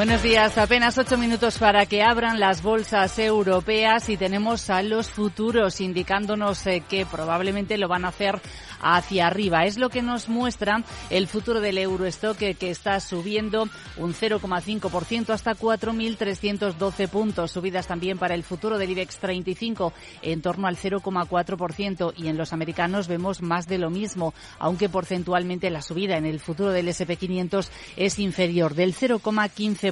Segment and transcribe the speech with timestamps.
[0.00, 0.56] Buenos días.
[0.56, 6.66] Apenas ocho minutos para que abran las bolsas europeas y tenemos a los futuros indicándonos
[6.66, 8.40] eh, que probablemente lo van a hacer
[8.80, 9.64] hacia arriba.
[9.64, 15.54] Es lo que nos muestra el futuro del Eurostock que, está subiendo un 0,5% hasta
[15.54, 17.50] 4.312 puntos.
[17.50, 22.52] Subidas también para el futuro del IBEX 35 en torno al 0,4% y en los
[22.52, 27.68] americanos vemos más de lo mismo, aunque porcentualmente la subida en el futuro del SP500
[27.96, 29.90] es inferior del 0,15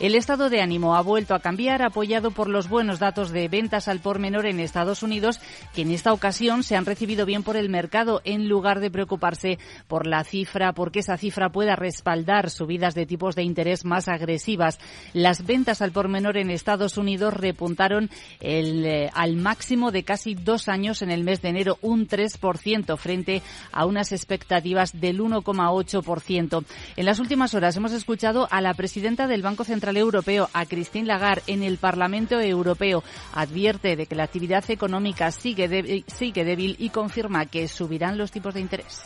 [0.00, 3.88] el estado de ánimo ha vuelto a cambiar, apoyado por los buenos datos de ventas
[3.88, 5.40] al por menor en Estados Unidos,
[5.74, 7.83] que en esta ocasión se han recibido bien por el mercado,
[8.24, 13.34] en lugar de preocuparse por la cifra, porque esa cifra pueda respaldar subidas de tipos
[13.34, 14.78] de interés más agresivas.
[15.12, 18.10] Las ventas al por menor en Estados Unidos repuntaron
[18.40, 22.96] el, eh, al máximo de casi dos años en el mes de enero, un 3%,
[22.96, 26.64] frente a unas expectativas del 1,8%.
[26.96, 31.06] En las últimas horas hemos escuchado a la presidenta del Banco Central Europeo, a Christine
[31.06, 37.46] Lagarde, en el Parlamento Europeo, advierte de que la actividad económica sigue, débil y confirma
[37.46, 39.02] que subirán los tipos de interés.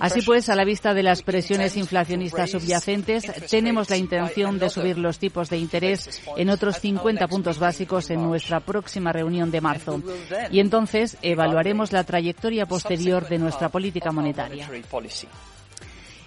[0.00, 4.98] Así pues, a la vista de las presiones inflacionistas subyacentes, tenemos la intención de subir
[4.98, 10.00] los tipos de interés en otros 50 puntos básicos en nuestra próxima reunión de marzo.
[10.50, 14.68] Y entonces evaluaremos la trayectoria posterior de nuestra política monetaria.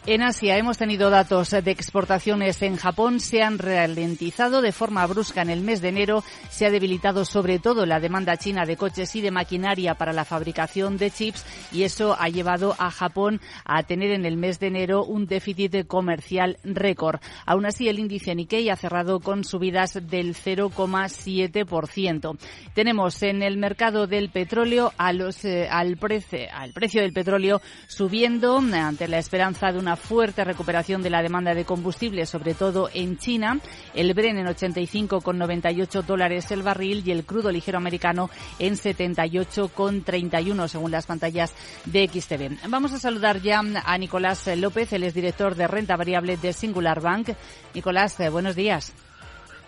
[0.05, 3.21] En Asia hemos tenido datos de exportaciones en Japón.
[3.21, 6.25] Se han ralentizado de forma brusca en el mes de enero.
[6.49, 10.25] Se ha debilitado sobre todo la demanda china de coches y de maquinaria para la
[10.25, 14.67] fabricación de chips y eso ha llevado a Japón a tener en el mes de
[14.67, 17.21] enero un déficit comercial récord.
[17.45, 22.37] Aún así, el índice Nikkei ha cerrado con subidas del 0,7%.
[22.73, 27.61] Tenemos en el mercado del petróleo a los, eh, al, precio, al precio del petróleo
[27.87, 32.89] subiendo ante la esperanza de una fuerte recuperación de la demanda de combustible, sobre todo
[32.93, 33.59] en China.
[33.93, 40.91] El Bren en 85,98 dólares el barril y el crudo ligero americano en 78,31 según
[40.91, 41.53] las pantallas
[41.85, 42.69] de XTV.
[42.69, 47.01] Vamos a saludar ya a Nicolás López, el es director de renta variable de Singular
[47.01, 47.29] Bank.
[47.73, 48.93] Nicolás, eh, buenos días.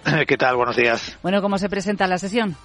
[0.27, 0.55] ¿Qué tal?
[0.55, 1.17] Buenos días.
[1.21, 2.55] Bueno, ¿cómo se presenta la sesión?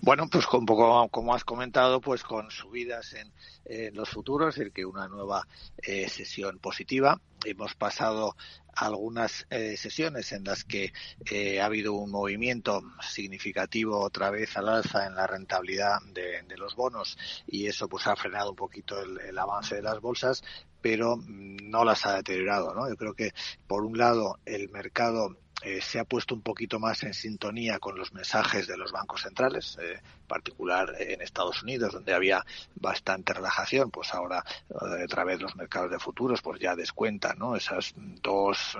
[0.00, 3.32] Bueno, pues un poco como has comentado, pues con subidas en,
[3.94, 5.46] los futuros, el que una nueva
[5.78, 7.20] eh, sesión positiva.
[7.44, 8.36] Hemos pasado
[8.74, 10.92] algunas eh, sesiones en las que
[11.30, 16.76] eh, ha habido un movimiento significativo otra vez al alza en la rentabilidad de, los
[16.76, 20.44] bonos y eso pues ha frenado un poquito el, el, avance de las bolsas
[20.80, 22.88] pero no las ha deteriorado ¿no?
[22.88, 23.32] yo creo que
[23.66, 27.96] por un lado el mercado eh, se ha puesto un poquito más en sintonía con
[27.96, 33.32] los mensajes de los bancos centrales, eh, en particular en Estados Unidos, donde había bastante
[33.32, 37.54] relajación, pues ahora eh, otra vez los mercados de futuros pues ya descuentan ¿no?
[37.54, 38.76] esas dos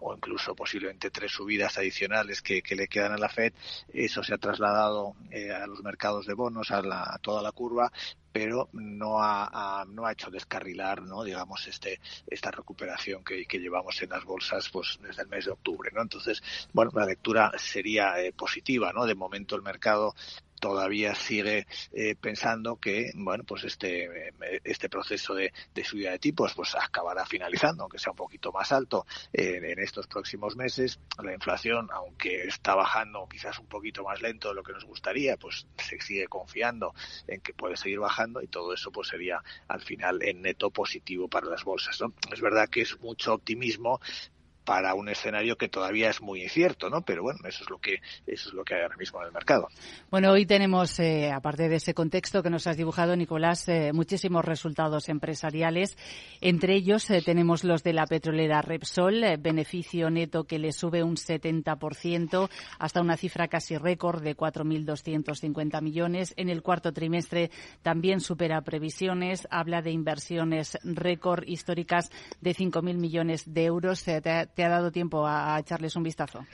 [0.00, 3.52] o incluso posiblemente tres subidas adicionales que, le quedan a la Fed.
[3.92, 6.78] Eso se ha trasladado a los mercados de bonos, a,
[7.14, 7.92] a toda la curva,
[8.34, 11.22] pero no ha, no ha hecho descarrilar, ¿no?
[11.22, 15.52] digamos, este, esta recuperación que, que, llevamos en las bolsas pues desde el mes de
[15.52, 15.92] octubre.
[15.94, 16.02] ¿no?
[16.02, 18.92] Entonces, bueno, la lectura sería eh, positiva.
[18.92, 19.06] ¿no?
[19.06, 20.16] De momento el mercado
[20.64, 24.32] todavía sigue eh, pensando que bueno pues este
[24.64, 25.52] este proceso de,
[25.84, 29.04] subida de tipos pues acabará finalizando aunque sea un poquito más alto
[29.34, 34.54] en estos próximos meses la inflación aunque está bajando quizás un poquito más lento de
[34.54, 36.94] lo que nos gustaría pues se sigue confiando
[37.26, 41.28] en que puede seguir bajando y todo eso pues sería al final en neto positivo
[41.28, 42.14] para las bolsas ¿no?
[42.32, 44.00] es verdad que es mucho optimismo
[44.64, 47.02] para un escenario que todavía es muy incierto, ¿no?
[47.02, 49.32] Pero bueno, eso es lo que eso es lo que hay ahora mismo en el
[49.32, 49.68] mercado.
[50.10, 54.44] Bueno, hoy tenemos, eh, aparte de ese contexto que nos has dibujado, Nicolás, eh, muchísimos
[54.44, 55.96] resultados empresariales.
[56.40, 61.16] Entre ellos eh, tenemos los de la petrolera Repsol, beneficio neto que le sube un
[61.16, 66.32] 70% hasta una cifra casi récord de 4.250 millones.
[66.36, 67.50] En el cuarto trimestre
[67.82, 69.46] también supera previsiones.
[69.50, 74.04] Habla de inversiones récord históricas de 5.000 millones de euros
[74.54, 76.46] te ha dado tiempo a, echarles un vistazo.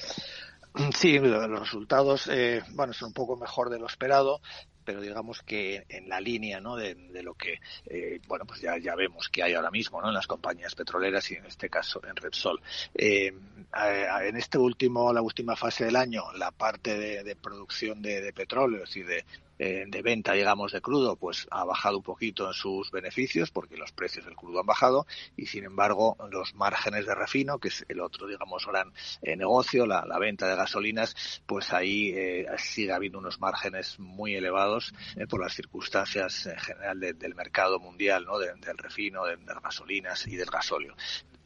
[0.94, 4.40] Sí, los resultados, eh, bueno, son un poco mejor de lo esperado,
[4.84, 6.76] pero digamos que en la línea ¿no?
[6.76, 10.08] de, lo que eh, bueno pues ya, ya vemos que hay ahora mismo ¿no?
[10.08, 12.60] en las compañías petroleras y en este caso en Repsol.
[12.94, 13.32] Eh,
[13.72, 18.84] en este último, la última fase del año, la parte de, producción de, de petróleo,
[18.94, 19.24] y de
[19.62, 23.76] eh, de venta, digamos, de crudo, pues ha bajado un poquito en sus beneficios porque
[23.76, 27.84] los precios del crudo han bajado y, sin embargo, los márgenes de refino, que es
[27.90, 28.90] el otro, digamos, gran
[29.20, 34.94] eh, negocio, la, venta de gasolinas, pues ahí eh, sigue habiendo unos márgenes muy elevados
[35.28, 38.38] por las circunstancias en general del mercado mundial, ¿no?
[38.38, 40.96] del refino, de, las gasolinas y del gasóleo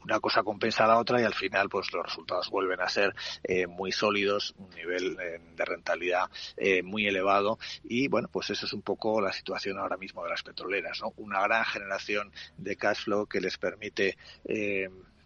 [0.05, 3.13] una cosa compensa a la otra y al final pues los resultados vuelven a ser
[3.43, 8.67] eh, muy sólidos, un nivel eh, de rentabilidad eh, muy elevado y bueno pues eso
[8.67, 11.13] es un poco la situación ahora mismo de las petroleras, ¿no?
[11.17, 14.17] Una gran generación de cash flow que les permite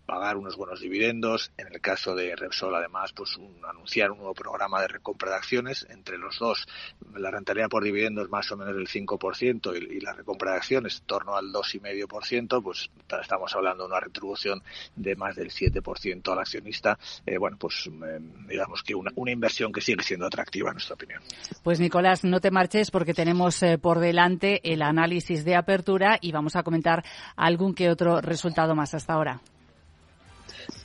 [0.10, 1.52] pagar unos buenos dividendos.
[1.56, 5.86] En el caso de Repsol, además, pues anunciar un nuevo programa de recompra de acciones.
[5.90, 6.68] Entre los dos,
[7.16, 11.00] la rentabilidad por dividendos más o menos del 5% y, y la recompra de acciones
[11.00, 12.90] en torno al 2,5%, pues
[13.22, 14.64] estamos hablando de una retribución
[14.96, 16.98] de más del 7% al accionista.
[17.26, 20.96] Eh, bueno, pues eh, digamos que una, una, inversión que sigue siendo atractiva, en nuestra
[20.96, 21.22] opinión.
[21.62, 26.32] Pues Nicolás, no te marches porque tenemos eh, por delante el análisis de apertura y
[26.32, 27.06] vamos a comentar
[27.36, 29.42] algún que otro resultado más hasta ahora.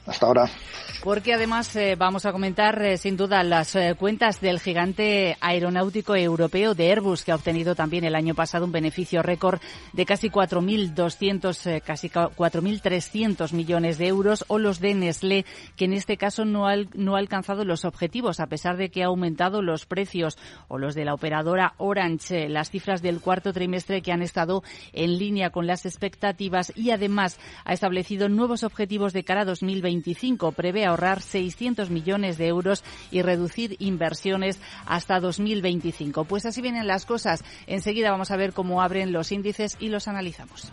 [0.06, 0.48] Hasta ahora.
[1.02, 6.16] Porque además eh, vamos a comentar eh, sin duda las eh, cuentas del gigante aeronáutico
[6.16, 9.60] europeo de Airbus, que ha obtenido también el año pasado un beneficio récord
[9.92, 15.44] de casi 4.200, casi 4.300 millones de euros, o los de Nestlé,
[15.76, 19.02] que en este caso no ha, no ha alcanzado los objetivos, a pesar de que
[19.02, 24.00] ha aumentado los precios, o los de la operadora Orange, las cifras del cuarto trimestre
[24.00, 24.62] que han estado
[24.94, 29.44] en línea con las expectativas y además ha establecido nuevos objetivos de cara a
[29.94, 30.52] 2025.
[30.52, 36.24] Prevé ahorrar 600 millones de euros y reducir inversiones hasta 2025.
[36.24, 37.44] Pues así vienen las cosas.
[37.66, 40.72] Enseguida vamos a ver cómo abren los índices y los analizamos.